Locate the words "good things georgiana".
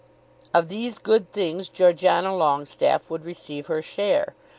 0.97-2.33